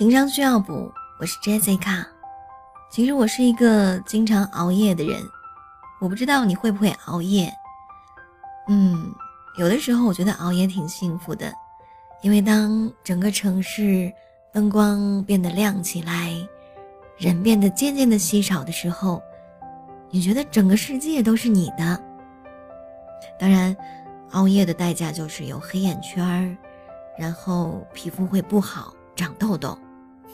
[0.00, 2.02] 情商需要补，我是 Jessica。
[2.90, 5.22] 其实我是一个经常熬夜的人，
[6.00, 7.52] 我不知道你会不会熬夜。
[8.70, 9.12] 嗯，
[9.58, 11.52] 有的时候我觉得熬夜挺幸福的，
[12.22, 14.10] 因为当整个城市
[14.54, 16.32] 灯光变得亮起来，
[17.18, 19.22] 人变得渐渐的稀少的时候，
[20.08, 22.02] 你觉得整个世界都是你的。
[23.38, 23.76] 当然，
[24.30, 26.56] 熬夜的代价就是有黑眼圈儿。
[27.18, 29.76] 然后皮肤会不好，长痘痘，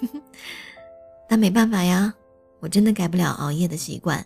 [1.28, 2.14] 但没办法呀，
[2.60, 4.24] 我真的改不了熬夜的习惯，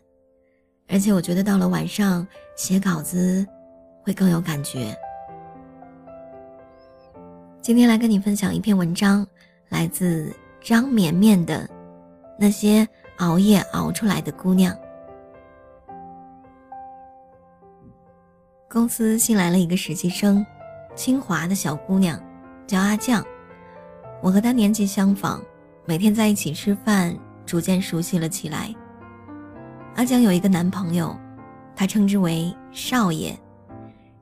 [0.88, 3.46] 而且我觉得到了晚上写稿子
[4.02, 4.96] 会更有感觉。
[7.62, 9.27] 今天来跟你分享一篇文章，
[9.69, 11.65] 来自张绵绵的
[12.38, 14.74] 《那些熬夜熬出来的姑娘》。
[18.68, 20.45] 公司新来了一个实习生，
[20.95, 22.18] 清华的小姑娘。
[22.66, 23.24] 叫阿酱，
[24.23, 25.43] 我和她年纪相仿，
[25.91, 27.13] 每天在一起吃饭，
[27.45, 28.73] 逐渐熟悉了起来。
[29.96, 31.19] 阿江有一个男朋友，
[31.74, 33.37] 他称之为少爷，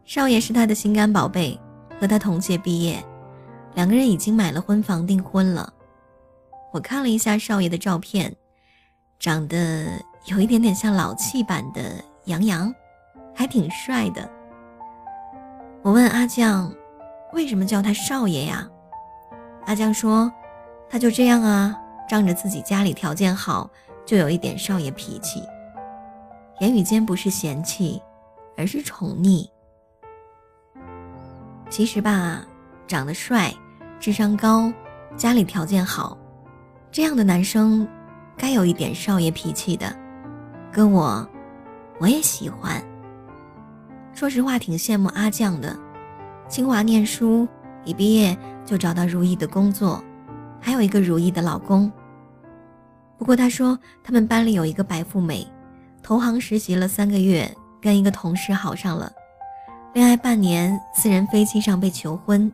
[0.07, 1.61] 少爷是他的心肝宝贝，
[2.01, 3.05] 和他同届毕业，
[3.75, 5.71] 两个人已经买了婚房订婚了。
[6.73, 8.35] 我看了一下少爷的照片，
[9.19, 12.75] 长得有一点点像老气版的杨洋，
[13.35, 14.27] 还挺帅的。
[15.83, 16.73] 我问阿酱。
[17.35, 18.67] 为什么叫他少爷呀？
[19.67, 20.33] 阿江说
[20.91, 21.77] ：“他就这样啊，
[22.09, 23.71] 仗着自己家里条件好，
[24.07, 25.43] 就有一点少爷脾气。
[26.61, 28.03] 言语间不是嫌弃，
[28.57, 29.49] 而是宠溺。
[31.71, 32.45] 其实吧，
[32.87, 33.53] 长得帅，
[34.01, 34.73] 智商高，
[35.17, 36.17] 家里条件好，
[36.91, 37.87] 这样的男生，
[38.37, 39.95] 该有一点少爷脾气的。
[40.73, 41.29] 跟我，
[42.01, 42.83] 我也喜欢。
[44.15, 45.79] 说实话，挺羡慕阿酱的。”
[46.49, 47.47] 清华念书，
[47.85, 50.03] 一毕业就找到如意的工作，
[50.61, 51.91] 还有一个如意的老公。
[53.17, 55.47] 不过他说他们班里有一个白富美，
[56.03, 59.13] 投行实习了三个月，跟一个同事好上了，
[59.93, 62.53] 恋爱半年，私人飞机上被求婚。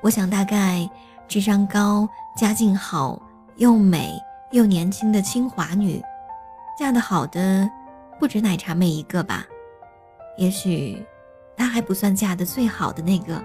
[0.00, 0.88] 我想大概
[1.28, 3.20] 智商高、家境好、
[3.56, 4.18] 又美
[4.52, 6.02] 又年轻的清华女，
[6.78, 7.68] 嫁得好的
[8.18, 9.46] 不止奶茶妹一个吧？
[10.36, 11.04] 也许。
[11.56, 13.38] 她还不算嫁的最好的那个。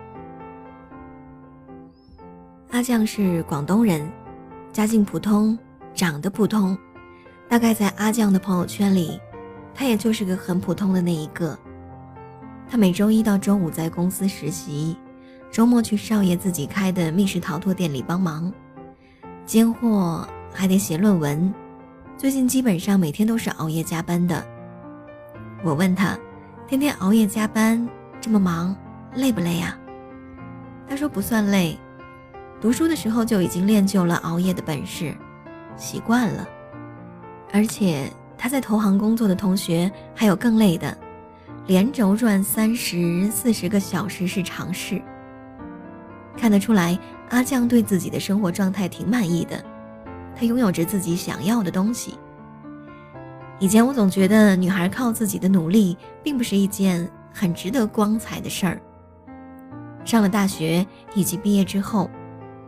[2.76, 4.06] 阿酱是广东人，
[4.74, 5.58] 家境普通，
[5.94, 6.78] 长得普通，
[7.48, 9.18] 大概在阿酱的朋友圈里，
[9.74, 11.58] 他也就是个很普通的那一个。
[12.70, 14.98] 他每周一到周五在公司实习，
[15.50, 18.52] 周末去少爷自己开的密室逃脱店里帮忙，
[19.46, 21.54] 兼货还得写论文，
[22.18, 24.46] 最近基本上每天都是熬夜加班的。
[25.64, 26.20] 我问他，
[26.68, 27.88] 天天熬夜加班。
[28.20, 28.76] 这么忙，
[29.14, 29.78] 累不累呀？
[30.90, 31.80] 他说不算累，
[32.62, 35.16] 读书的时候就已经练就了熬夜的本事，
[35.76, 36.48] 习惯了。
[37.52, 40.98] 而且他在投行工作的同学还有更累的，
[41.68, 45.02] 连轴转三十四十个小时是常事。
[46.38, 46.98] 看得出来，
[47.30, 49.64] 阿酱对自己的生活状态挺满意的，
[50.36, 52.18] 他拥有着自己想要的东西。
[53.60, 57.10] 以前我总觉得女孩靠自己的努力，并不是一件。
[57.38, 58.82] 很值得光彩的事儿。
[60.06, 62.10] 上了大学以及毕业之后，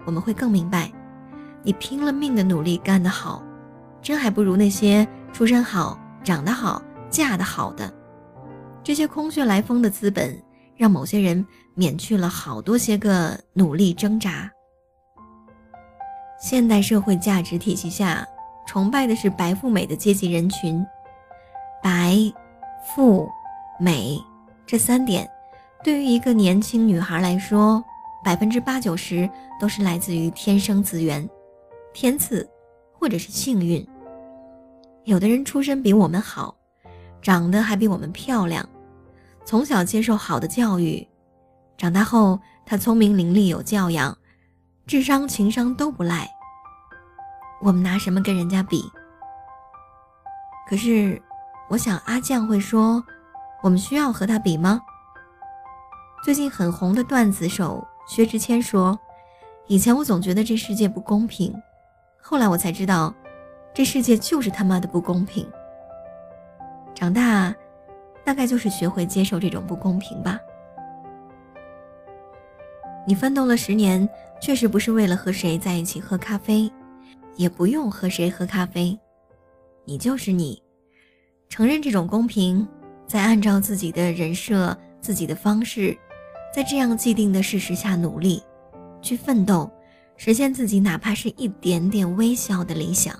[0.07, 0.90] 我们会更明白，
[1.62, 3.44] 你拼了命的努力干得好，
[4.01, 7.94] 真还不如那些出身好、长得好、嫁得好的。
[8.81, 10.41] 这些空穴来风的资本，
[10.78, 14.50] 让某些人免去了好多些个努力挣扎。
[16.40, 18.25] 现代社会价值体系下，
[18.66, 20.85] 崇拜的是白富美的阶级人群，
[21.84, 22.16] 白、
[22.96, 23.29] 富、
[23.78, 24.17] 美。
[24.66, 25.29] 这三点，
[25.84, 27.84] 对于一个年轻女孩来说，
[28.28, 31.26] 百分之八九十都是来自于天生资源、
[31.94, 32.46] 天赐，
[32.92, 33.88] 或者是幸运。
[35.06, 36.54] 有的人出身比我们好，
[37.22, 38.68] 长得还比我们漂亮，
[39.46, 41.08] 从小接受好的教育，
[41.78, 44.18] 长大后他聪明伶俐有教养，
[44.85, 46.28] 智商情商都不赖。
[47.62, 48.84] 我们拿什么跟人家比？
[50.70, 51.22] 可是，
[51.70, 53.02] 我想阿酱会说。
[53.64, 54.82] 我们需要和他比吗？
[56.26, 58.98] 最近很红的段子手薛之谦说
[59.68, 61.54] ：“以前我总觉得这世界不公平，
[62.22, 63.14] 后来我才知道，
[63.74, 65.46] 这世界就是他妈的不公平。
[66.96, 67.54] 长大，
[68.24, 70.40] 大概就是学会接受这种不公平吧。
[73.06, 74.08] 你奋斗了十年，
[74.42, 76.72] 确实不是为了和谁在一起喝咖啡，
[77.36, 78.98] 也不用和谁喝咖啡，
[79.86, 80.62] 你就是你，
[81.50, 82.68] 承认这种公平。”
[83.08, 85.98] 再按照自己的人设、自己的方式，
[86.58, 88.42] 在这样既定的事实下努力，
[89.00, 89.70] 去奋斗，
[90.16, 93.14] 实现自己哪怕是一点点微小的理想。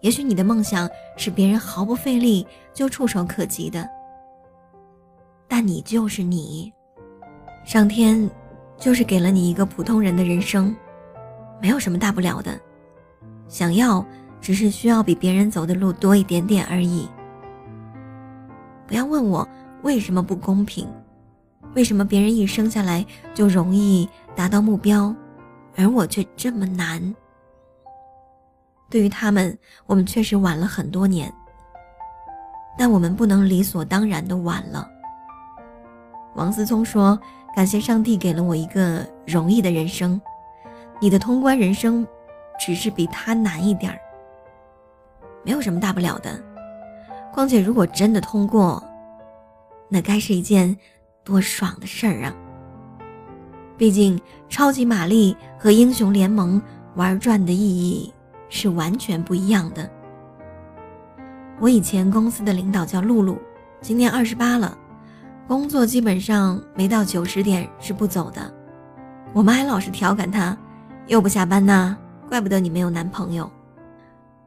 [0.00, 3.88] 也许你的梦想是别人毫不费力就触手可及的，
[5.46, 6.72] 但你就是你，
[7.64, 8.28] 上天
[8.76, 10.74] 就是给了你一个普通人的人生，
[11.62, 12.60] 没有什么大不了的。
[13.46, 14.04] 想要，
[14.40, 17.08] 只是需要比别人走的路多一点点而已。
[18.88, 19.48] 不要问我
[19.84, 20.88] 为什么不公平，
[21.74, 25.14] 为什么别人一生下来就容易达到目标，
[25.76, 27.14] 而我却这么难。
[28.88, 29.56] 对于他们，
[29.86, 31.32] 我们确实晚了很多年，
[32.76, 34.88] 但我们不能理所当然的晚了。
[36.34, 37.18] 王思聪说
[37.54, 40.20] ：“感谢上帝给了我一个容易的人生，
[41.00, 42.04] 你的通关人生，
[42.58, 43.98] 只是比他难一点儿，
[45.44, 46.42] 没有什么大不了的。
[47.32, 48.82] 况且如果真的通过，
[49.88, 50.76] 那该是一件
[51.30, 52.34] 多爽的事儿啊！
[53.78, 56.60] 毕竟超级玛丽和英雄联盟
[56.96, 58.12] 玩转的意义。”
[58.52, 59.88] 是完全不一样的。
[61.60, 63.38] 我以前公司的领导叫露露，
[63.80, 64.76] 今年二十八了，
[65.46, 68.52] 工作基本上没到九十点是不走的。
[69.32, 70.58] 我妈还老是调侃她，
[71.06, 71.96] 又不下班呢，
[72.28, 73.48] 怪不得你没有男朋友。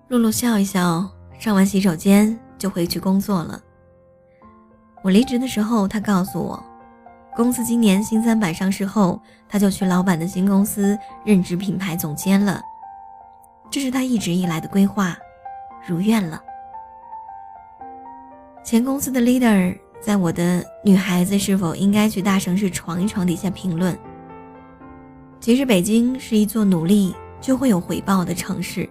[0.10, 1.10] 露露笑一笑，
[1.40, 3.58] 上完洗手间就回去工作了。
[5.02, 6.62] 我离职的时候，她告诉我，
[7.36, 9.20] 公司今年新三板上市后，
[9.50, 12.62] 他就去老板的新公司任职品牌总监了。
[13.72, 15.18] 这是他一直以来的规划，
[15.88, 16.40] 如愿了。
[18.64, 23.98] 前公司的 leader 在我的“女孩子是否应该去大城市闯一闯”底下评论
[25.42, 28.88] ：“其实北京是一座努力就会有回报的城市，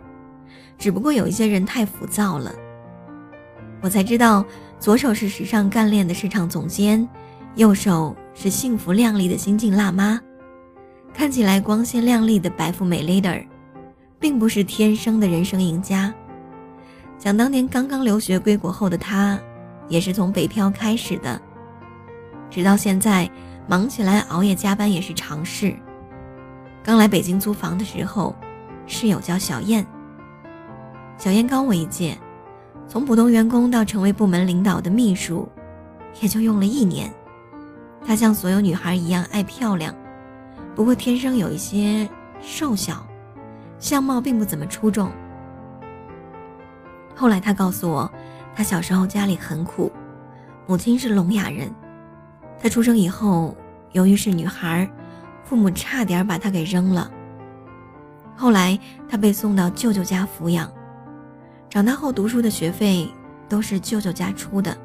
[0.77, 2.53] 只不过有一些人太浮躁了。”
[3.81, 4.45] 我才知道，
[4.81, 7.09] 左手是时尚干练的市场总监，
[7.57, 10.21] 右手是幸福靓丽的新晋辣妈，
[11.13, 13.45] 看起来光鲜亮丽的白富美 leader。
[14.23, 16.15] 并不是天生的人生赢家。
[17.19, 19.37] 想当年刚刚留学归国后的他，
[19.89, 21.43] 也是从北漂开始的。
[22.49, 23.29] 直到现在，
[23.67, 25.75] 忙起来熬夜加班也是常事。
[26.85, 28.33] 刚来北京租房的时候，
[28.87, 29.85] 室友叫小燕。
[31.19, 32.17] 小燕高我一届，
[32.87, 35.49] 从普通员工到成为部门领导的秘书，
[36.21, 37.13] 也就用了一年。
[38.05, 39.95] 她像所有女孩一样爱漂亮，
[40.75, 42.09] 不过天生有一些
[42.41, 43.07] 瘦小。
[43.79, 45.11] 相貌并不怎么出众。
[47.17, 48.09] 后来他告诉我，
[48.55, 49.91] 他小时候家里很苦，
[50.69, 51.69] 母亲是聋哑人。
[52.61, 53.57] 他出生以后，
[53.91, 54.89] 由于是女孩，
[55.43, 57.11] 父母差点把他给扔了。
[58.37, 58.79] 后来
[59.09, 60.71] 他被送到舅舅家抚养，
[61.69, 63.09] 长大后读书的学费
[63.49, 64.77] 都是舅舅家出的。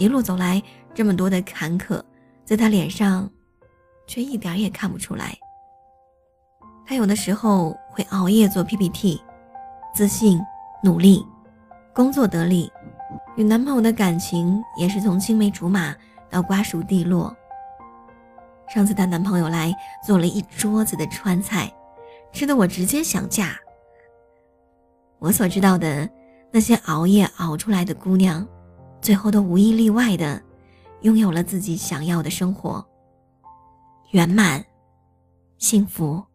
[0.00, 0.62] 一路走来，
[0.94, 2.02] 这么多的坎坷，
[2.42, 3.30] 在他脸上，
[4.06, 5.36] 却一点也看不出来。
[6.86, 9.22] 她有的时候会熬夜做 PPT，
[9.94, 10.40] 自信、
[10.82, 11.22] 努力，
[11.94, 12.72] 工作得力，
[13.36, 15.94] 与男朋友的感情也是从青梅竹马
[16.30, 17.36] 到瓜熟蒂落。
[18.72, 19.70] 上次她男朋友来
[20.02, 21.70] 做了一桌子的川菜，
[22.32, 23.54] 吃的我直接想嫁。
[25.18, 26.08] 我所知道的
[26.50, 28.48] 那些熬夜熬出来的姑娘，
[29.00, 30.42] 最后都无一例外的
[31.02, 32.84] 拥有了自己想要的生活，
[34.10, 34.64] 圆满，
[35.58, 36.29] 幸福。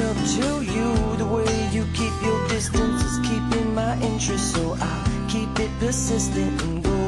[0.00, 1.16] Up to you.
[1.16, 6.60] The way you keep your distance is keeping my interest, so I'll keep it persistent
[6.62, 6.98] and go.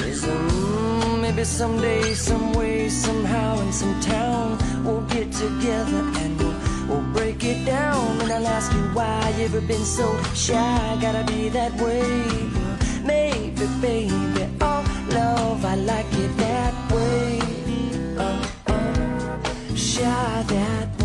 [0.00, 0.36] There's a
[1.20, 6.56] maybe someday, some way, somehow, in some town, we'll get together and we'll,
[6.88, 8.20] we'll break it down.
[8.20, 10.98] And I'll ask you why you ever been so shy.
[11.00, 12.02] Gotta be that way.
[13.04, 17.40] Maybe, baby, oh love, I like it that way.
[18.18, 21.01] Uh, uh, shy that way.